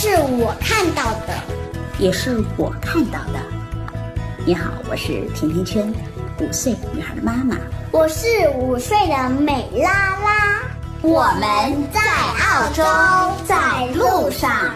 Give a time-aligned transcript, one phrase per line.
[0.00, 1.34] 这是我看到的，
[1.98, 3.40] 也是我看到的。
[4.46, 5.92] 你好，我是甜甜圈，
[6.38, 7.56] 五岁女孩的妈妈。
[7.90, 10.62] 我是五岁的美拉拉。
[11.02, 12.00] 我们在
[12.46, 12.84] 澳洲，
[13.44, 14.72] 在路上。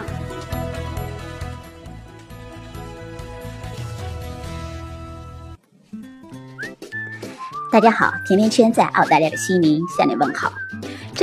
[7.71, 10.51] 大家好，甜甜圈在澳大利亚的悉尼向你问好。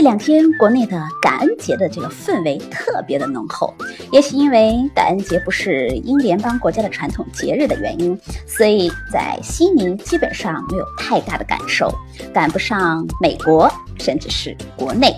[0.01, 3.75] 这两天国内的感恩节的这个氛围特别的浓厚，
[4.11, 11.95] 也许因为感恩节不是英联邦国家的传统节日的原因，所以在悉尼基本上没有太大的感受，
[12.33, 15.15] 赶不上美国，甚至是国内。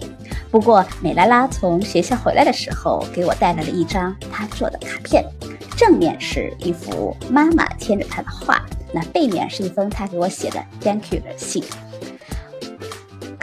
[0.50, 5.25] 不过美拉拉从学校回来的时候，给我带来了一张她做的卡片，
[5.77, 8.60] 正面是一幅妈妈牵着她的画。
[8.92, 11.62] 那背面是一封她给我写的 “Thank you” 的信。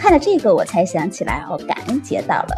[0.09, 2.57] 看了这个，我才想起来哦，感恩节到了。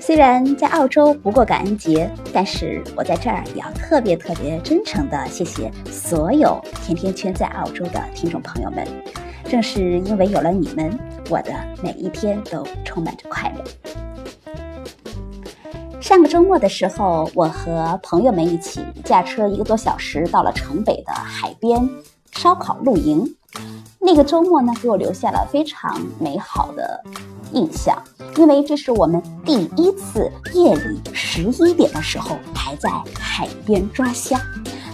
[0.00, 8.88] 虽然在澳洲不过感恩节，但是我在这儿也要特别特别真诚的谢谢所有甜甜圈在澳洲的听众朋友们。
[9.44, 10.98] 正是因为有了你们，
[11.28, 13.62] 我的每一天都充满着快乐。
[16.00, 21.86] 上个周末的时候，我和朋友们一起驾车一个多小时到了城北的海边
[22.32, 23.36] 烧烤露营。
[23.98, 27.02] 那个周末呢，给我留下了非常美好的
[27.52, 28.00] 印象，
[28.36, 34.40] 因为这是我们第一次夜里十一点的时候还在海边抓虾。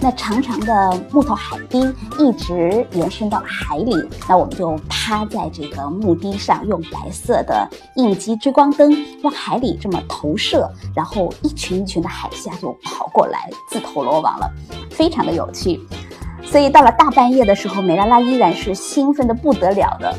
[0.00, 1.78] 那长长的木头海堤
[2.18, 3.94] 一直延伸到海里，
[4.28, 8.92] 那我们就趴在这个木堤上，用白色的应急追光灯
[9.22, 14.50] 往海里这么投射，然后一群一群的海虾就跑过来，自投罗网了，
[14.90, 15.80] 非常的有趣。
[16.52, 20.14] 所以到了大半夜的时候，美拉拉依然是兴奋的不得了的，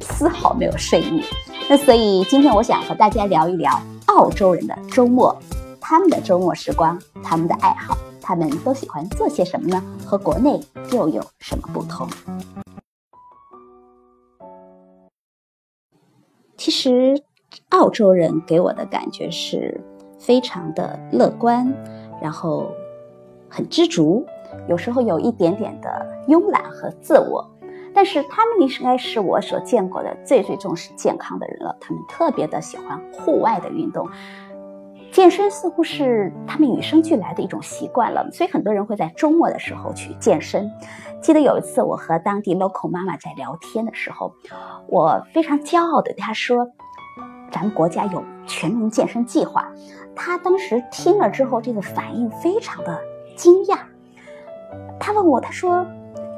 [0.00, 1.22] 丝毫没有睡意。
[1.70, 5.40] 那所以今天我想和大家聊一聊澳洲人的周末，
[5.80, 7.96] 他们的周末时光，他们的爱好。
[8.20, 9.80] 他们都喜欢做些什么呢？
[10.04, 12.08] 和国内又有什么不同？
[16.56, 17.22] 其实，
[17.68, 19.80] 澳洲人给我的感觉是
[20.18, 21.72] 非常的乐观，
[22.20, 22.72] 然后
[23.48, 24.26] 很知足，
[24.68, 27.48] 有时候有一点点的慵懒和自我。
[27.94, 31.76] 但是他们应该是我所见过的最最重视健康的人了。
[31.78, 34.08] 他们特别的喜欢户外的运动。
[35.10, 40.70] 健身似乎是他们与生俱来的一种习惯了，所以很多人会在周末的时候去健身。
[41.20, 44.32] 记得有一次我和当地 local 妈妈在聊天的时候，
[44.88, 46.66] 我非常骄傲的对她说
[47.52, 49.70] ：“咱们国家有全民健身计划。”
[50.16, 52.98] 她当时听了之后，这个反应非常的
[53.36, 53.80] 惊讶。
[55.02, 55.84] 他问我：“他说，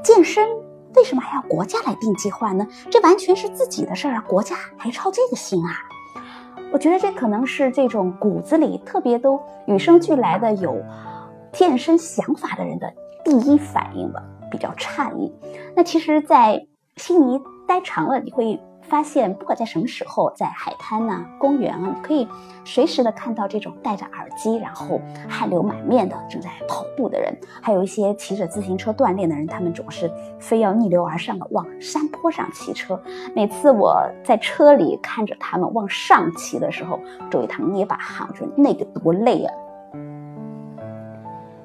[0.02, 0.48] 健身
[0.94, 2.66] 为什么还要国家来定计划呢？
[2.90, 5.70] 这完全是自己的事儿啊，国家还操这个心啊？”
[6.72, 10.82] 我觉得这可能是这种骨子里特别都与生俱来的有
[11.52, 12.92] 健身想法的人的
[13.22, 15.32] 第一反应吧，比较诧异。
[15.76, 17.38] 那其实，在悉尼
[17.68, 18.58] 待长了，你会。
[18.88, 22.28] 发现不管在什么时候，在海滩呐、公园啊，你可以
[22.64, 33.00] 随时的看到这种戴着耳机，然后汗流满面的正在跑步的人，还有一些骑着自行车锻炼的人，他们总是非要逆流而上的往山坡上骑车。
[33.34, 39.54] 每次我在车里看着他们往上骑的时候，就为他们捏把汗，我说那个多累啊！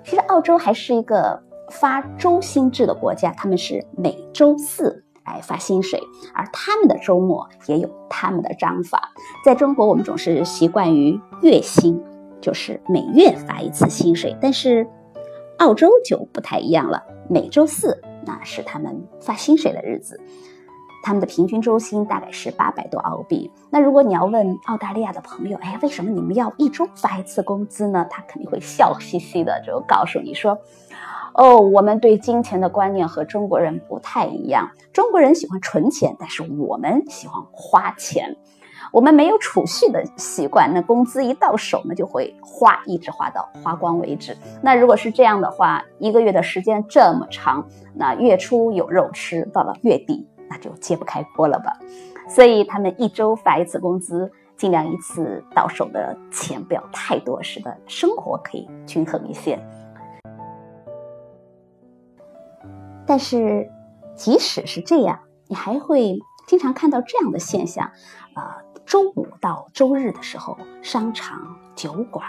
[0.04, 5.04] 其实澳洲还是一个发周薪制的国家，他们是每周四。
[5.26, 6.02] 来发薪水，
[6.34, 9.12] 而他们的周末也有他们的章法。
[9.44, 12.02] 在中国，我们总是习惯于月薪，
[12.42, 14.36] 就是每月发一次薪水。
[14.42, 14.88] 但是
[15.58, 20.20] 澳洲就不太一样了，每周四那是他们发薪水的日子。
[21.04, 23.52] 他们的平均周薪大概是八百多澳币。
[23.70, 28.06] 那如果你要问澳大利亚的朋友，哎，为什么你们要一周发一次工资呢？
[28.10, 30.58] 他肯定会笑嘻嘻的就告诉你说。
[31.36, 34.72] 哦，我们对金钱的观念和中国人不太一样。
[34.92, 38.36] 中国人喜欢存钱，但是我们喜欢花钱。
[38.92, 44.36] 我们没有储蓄的习惯，那工资一到手呢，就会花，一直花到花光为止。
[44.64, 51.78] 那如果是这样的话，一个月的时间这么长，那月初有肉吃，到了月底那就揭不开锅了吧？
[52.28, 54.32] 所以他们一周发一次工资。
[54.58, 59.58] 尽量一次到手的钱不要太多，使得生活可以均衡一些。
[63.08, 63.72] 但是，
[64.16, 65.18] 即使是这样，
[65.48, 67.90] 你还会经常看到这样的现象：
[68.34, 71.40] 啊，周五到周日的时候，商场、
[71.74, 72.26] 酒馆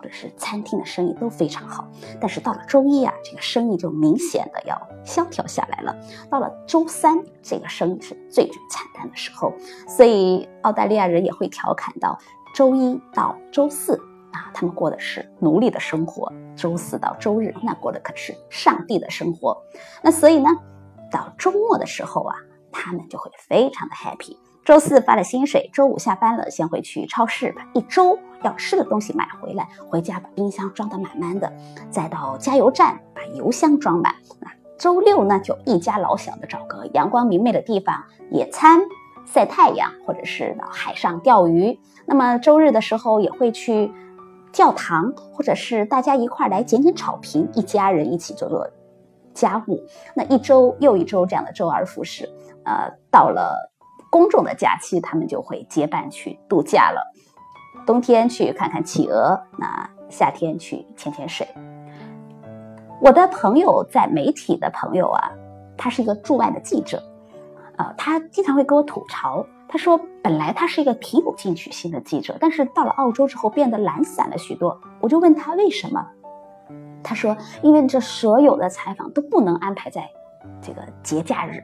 [0.00, 1.86] 或者是餐厅的生意都非常好。
[2.18, 5.94] 但是到了周一啊，这个生意就明显的要萧条下来了。
[6.30, 9.52] 到了周三，这个生意是最最惨淡的时候。
[9.86, 12.18] 所以，澳大利亚人也会调侃到：
[12.54, 14.00] 周一到周四。
[14.32, 19.60] 啊，他们过的是奴隶的生活，周四到周日那过的可是上帝的生活。
[20.02, 20.48] 那所以呢，
[21.10, 22.36] 到周末的时候啊，
[22.70, 24.36] 他们就会非常的 happy。
[24.64, 31.52] 周四发了薪水，周五下班了，先会去超市把一周要吃的东西买回来，回家把冰箱装得满满的，
[31.90, 34.14] 再到加油站把油箱装满。
[34.40, 38.80] 那周六呢，就一家老小的找个阳光明媚的地方野餐、
[39.26, 41.78] 晒太阳，或者是到海上钓鱼。
[42.06, 43.92] 那么周日的时候也会去。
[44.52, 48.68] 教堂，或者是大家一块来捡捡草坪，一家人一起做做
[49.32, 49.80] 家务。
[50.12, 52.28] 那一周又一周这样的周而复始，
[52.64, 53.69] 呃，到了
[54.10, 57.00] 公众的假期，他们就会结伴去度假了。
[57.86, 61.48] 冬天去看看企鹅，那夏天去潜潜水。
[63.00, 65.30] 我的朋友在媒体的朋友啊，
[65.76, 67.02] 他是一个驻外的记者，
[67.76, 69.46] 呃，他经常会跟我吐槽。
[69.66, 74.78] 他说：“本来他是一个挺有进取心的记者，但是到了澳洲之后变得懒散了许多。
[75.00, 76.04] 我就问他为什么，
[77.04, 80.10] 他说：因为这所有的采访都不能安排在
[80.60, 81.62] 这个节假日。”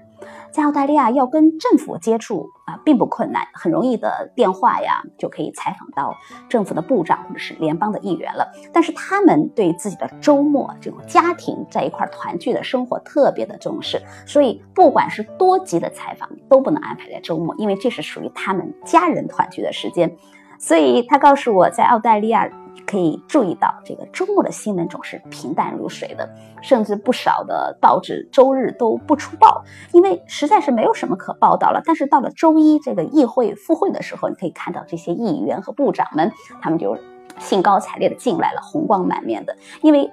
[0.52, 6.16] 在澳大利亚要跟政府接触啊，并不困难，很容易的电话呀就可以采访到
[6.48, 8.50] 政府的部长或者是联邦的议员了。
[8.72, 20.16] 但是他们对自己的周末这种家庭在一块团聚的生活特别的重视，所以不管是多急的采访都不能安排在周末，因为这是属于他们家人团聚的时间。
[20.58, 22.50] 所以他告诉我在澳大利亚。
[22.86, 26.28] 可以注意到，这个周末的新闻总是平淡如水的，
[26.62, 29.62] 甚至不少的报纸周日都不出报，
[29.92, 31.80] 因为实在是没有什么可报道了。
[31.84, 36.30] 但是到了周一这个议会复会的时候，你可以看到这些议员和部长们，
[36.60, 36.96] 他们就
[37.38, 40.10] 兴高采烈的进来了，红光满面的，因为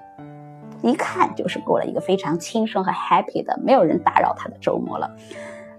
[0.82, 5.10] 一看就是过了一个非常轻松和 happy 的，没有人打扰他的周末了。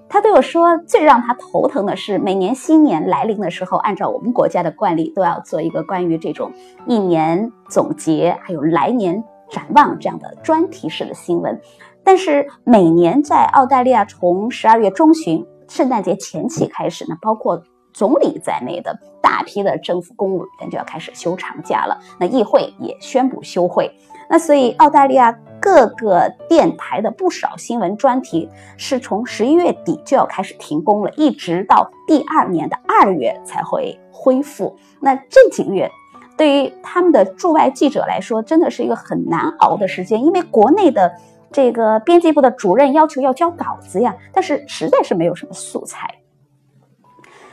[0.08, 6.52] 他对我说：“最让他头疼的是，每年新年来临的时候，按照我们国家的惯例，都要做一个关于这种
[6.86, 11.60] 一年总结，还有来年展望这样的专题式的新闻。
[12.04, 17.60] 但是每年在澳大利亚，从十二月中旬圣诞节前期开始呢，包括
[17.92, 21.98] 总理在内的大批的政府公务员就要开始休长假了。
[22.20, 23.90] 那议会也宣布休会。
[24.30, 34.76] 那所以澳大利亚。”各个电台的不少新闻专题是从十一月底就要开始停工了，一直到第二年的二月才会恢复。
[35.00, 35.90] 那这几个月
[36.36, 41.10] 对于他们的驻外记者来说，真的是一个很难熬的时间，因为国内的
[41.50, 46.16] 这个编辑部的主任要求要交稿子呀，但是实在是没有什么素材。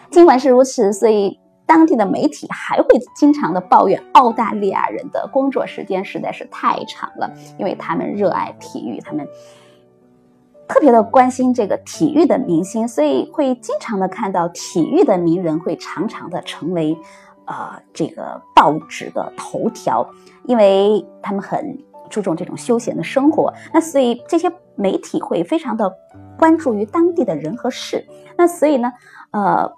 [0.10, 1.40] 尽管是如此，所以。
[1.72, 9.26] 当地的媒体还会经常的抱怨澳大利亚人的工作时间实在是太长了，因为他们热爱体育，他们
[10.68, 16.98] 特别的关心这个体育的明星，所以会经常的看到体育的名人会常常的成为
[17.46, 20.06] 呃这个报纸的头条，
[20.44, 25.90] 因为他们很注重这种休闲的生活，那所以这些媒体会非常的
[26.38, 28.06] 关注于当地的人和事，
[28.38, 28.92] 那所以呢，
[29.32, 29.72] 呃。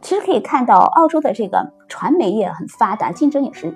[0.00, 3.74] 其实可以看到，澳洲的这个传媒业很发达，竞争也是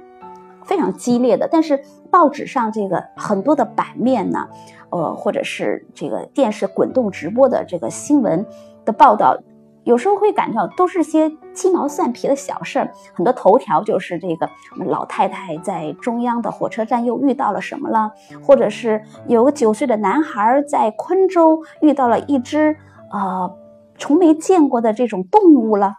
[0.65, 1.49] 非常激烈的。
[1.51, 4.49] 但是报纸上这个很多的版面呢，
[4.91, 8.47] 呃，或者是这个电视滚动直播的这个新闻
[8.85, 9.37] 的报道，
[9.83, 12.93] 有时候会感到都是些鸡毛蒜皮的小事儿。
[13.13, 14.49] 很多头条就是这个
[14.87, 22.77] 老太太在中央的火车站又遇到了什么了，或者是有个九岁的男孩在昆州遇到了一只
[23.11, 23.53] 呃
[23.99, 25.95] 从没见过的这种动物了。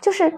[0.00, 0.30] 就是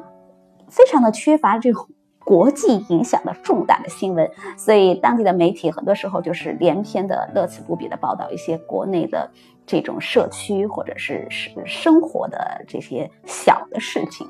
[0.69, 1.87] 非常的缺乏这种
[2.25, 9.31] 国际影响的重大的新闻，所以当地的媒体很多时候就是连篇的乐此不疲的报道一些国内的
[9.65, 14.27] 这种社区或者是是生活的这些小的事情。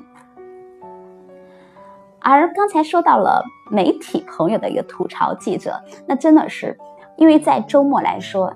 [2.19, 6.77] 而刚才说到了媒体朋友的一个吐槽记者，那真的是
[7.15, 8.53] 因为在周末来说，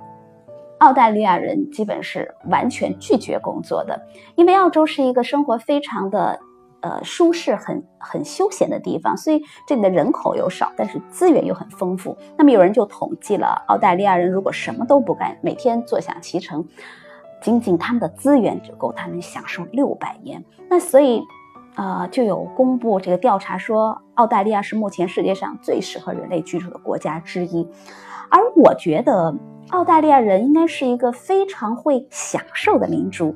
[0.77, 3.99] 澳大利亚人基本是完全拒绝工作的，
[4.35, 6.39] 因为澳洲是一个生活非常的。
[6.81, 12.17] 呃，舒适很很休闲的地方，所以这里的人口又少，但是资源又很丰富。
[12.37, 16.65] 那么有人就统计了，澳大利亚人如果什么都不干，每天坐享其成，
[17.41, 20.43] 仅仅他们的资源就够他们享受六百年。
[20.69, 21.21] 那所以
[21.75, 27.67] 呃，就有公布这个调查说，澳大利亚是目前世界上最适合人类居住的国家之一。
[28.29, 29.33] 而我觉得，
[29.69, 33.35] 澳大利亚人应该是一个非常会享受的民族，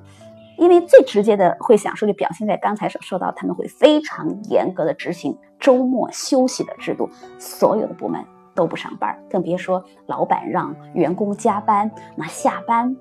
[0.58, 7.10] 因为最直接的会享受就表现在刚才所说到，他们会非常严格的执行周末休息的制度，
[7.40, 12.96] 所有的部门都不上班，更别说老板让员工加班，那下班。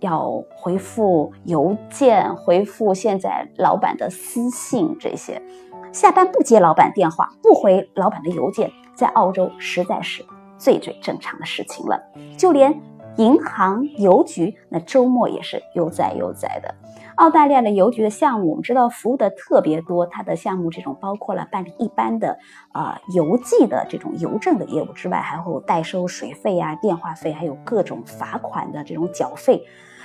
[0.00, 5.42] 要回复邮件，回复现在老板的私信这些，
[5.90, 10.24] 下班不接老板电话，不回老板的邮件，在澳洲实在是
[10.56, 12.00] 最最正常的事情了。
[12.36, 12.80] 就连
[13.18, 16.72] 银行、邮局，那周末也是悠哉悠哉的。
[17.16, 22.38] 澳大利亚的邮局的项目，我们知道服务的特别多，它的项目这种包括了办理一般的
[22.70, 29.60] 啊邮寄的这种邮政的业务之外，还会有代收水费啊、电话费，还有各种罚款的这种缴费。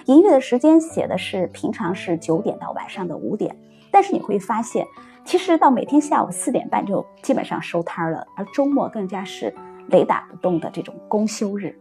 [0.05, 3.55] 营业的时间写的是平常是九点到晚上的五点，
[3.91, 4.87] 但是你会发现，
[5.23, 9.53] 其实到每天下午四点半就基本上收摊了，而周末更加是
[9.89, 11.79] 雷打不动的这种公休日。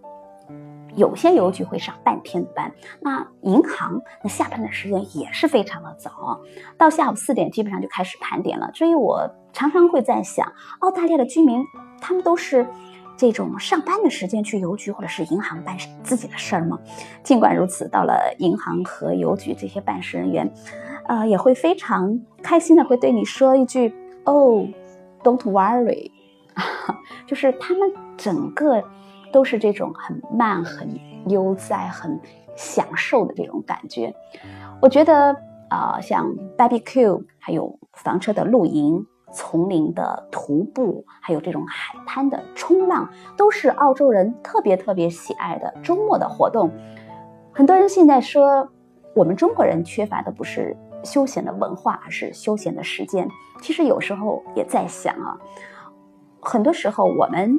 [0.95, 6.41] 有些邮局会上半天的班，那银行那下班的时间也是非常的早，
[6.77, 8.71] 到下午四点基本上就开始盘点了。
[8.75, 11.65] 所以我常常会在想，澳大利亚的居民
[12.01, 12.67] 他们都是。
[13.15, 16.81] 这种上班的时间去邮局或者是银行办自己的事儿吗？
[17.23, 20.53] 尽管如此，到了银行和邮局这些办事人员，
[21.07, 23.95] 呃，也会非常开心的会对你说一句
[24.25, 24.67] ：“Oh,
[25.23, 26.11] don't worry。”
[27.29, 28.83] 就是他们整个
[29.33, 30.89] 都是这种很慢、很
[31.27, 32.21] 悠哉、很
[32.55, 34.15] 享受的这种感觉。
[34.81, 35.35] 我觉得
[35.71, 39.05] 啊，像 BBQ，还有房车的露营。
[39.35, 46.71] 丛林的徒步，还有这种海滩的冲浪，都是澳洲人特别特别喜爱的周末的活动。
[47.51, 48.69] 很多人现在说，
[49.15, 53.27] 我们中国人缺乏的不是休闲的文化，而是休闲的时间。
[53.62, 55.35] 其实有时候也在想啊，
[56.39, 57.59] 很多时候我们。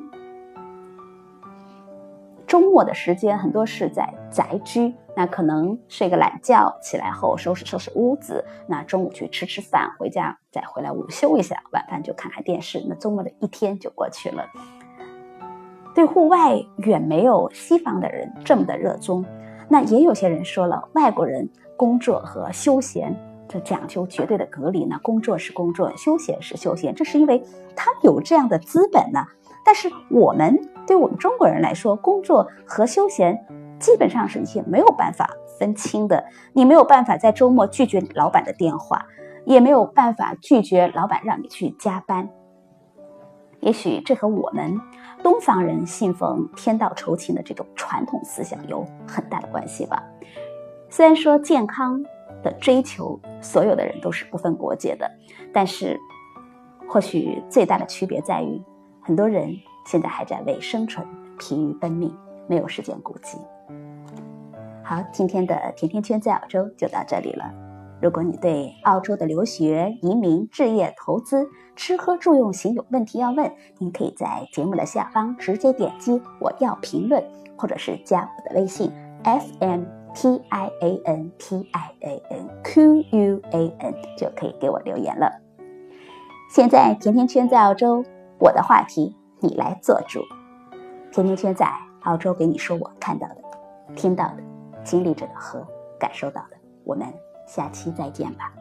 [2.54, 14.46] 周末的时间很多是在宅居，那可能睡个懒觉，起来后收拾收拾屋子，那中午去吃吃饭，回家再回来午休一下，晚饭就看看电视，那周末的一天就过去了。
[15.96, 19.26] 对户外远没有西方的人这么的热衷，
[19.68, 23.18] 那也有些人说了，外国人工作和休闲
[23.50, 27.44] 这讲究绝对的隔离呢，工作是工作，休闲是休闲，这是因为
[27.76, 29.26] 他有这样的资本呢。
[29.66, 33.46] 但是我们对我们中国人来说，工作和休闲
[33.80, 36.24] 基本上是一些没有办法分清的。
[36.54, 39.06] 你没有办法在周末拒绝老板的电话，
[39.46, 42.30] 也没有办法拒绝老板让你去加班。
[43.60, 44.78] 也许这和我们
[45.24, 50.04] 东方人信奉天道酬勤的这种传统思想有很大的关系吧。
[50.90, 52.04] 虽然说健康
[52.44, 55.10] 的追求，所有的人都是不分国界的，
[55.54, 55.98] 但是
[56.90, 58.62] 或许最大的区别在于。
[59.06, 59.54] 很多人
[59.86, 61.06] 现在还在为生存
[61.38, 62.16] 疲于奔命，
[62.48, 63.38] 没有时间顾及。
[64.84, 67.52] 好，今天的甜甜圈在澳洲就到这里了。
[68.02, 77.24] 如果你对澳洲的留学、移民、置业、投资、吃喝住用行有问题要问，您可以在节目的下方直接点击“我要评论”，
[77.58, 78.92] 或者是加我的微信
[79.24, 85.32] f m t i a n t i a n q u a n，就可以给我留言了。
[86.52, 88.04] 现在甜甜圈在澳洲。
[88.40, 90.22] 我的话题，你来做主。
[91.12, 91.70] 甜甜圈在
[92.04, 93.38] 澳洲给你说我看到的、
[93.94, 94.38] 听到的、
[94.84, 95.66] 经历着的和
[96.00, 96.58] 感受到的。
[96.86, 97.06] 我们
[97.46, 98.54] 下期再见吧。